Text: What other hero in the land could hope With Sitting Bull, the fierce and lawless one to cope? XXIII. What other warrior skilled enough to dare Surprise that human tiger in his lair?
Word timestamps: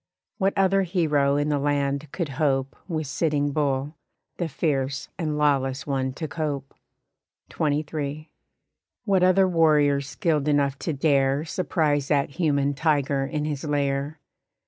What 0.39 0.57
other 0.57 0.81
hero 0.81 1.35
in 1.35 1.49
the 1.49 1.59
land 1.59 2.11
could 2.11 2.29
hope 2.41 2.75
With 2.87 3.05
Sitting 3.05 3.51
Bull, 3.51 3.97
the 4.37 4.47
fierce 4.49 5.09
and 5.19 5.37
lawless 5.37 5.85
one 5.85 6.11
to 6.13 6.27
cope? 6.27 6.73
XXIII. 7.53 8.31
What 9.05 9.21
other 9.21 9.47
warrior 9.47 10.01
skilled 10.01 10.47
enough 10.47 10.79
to 10.79 10.93
dare 10.93 11.45
Surprise 11.45 12.07
that 12.07 12.31
human 12.31 12.73
tiger 12.73 13.25
in 13.27 13.45
his 13.45 13.63
lair? 13.63 14.17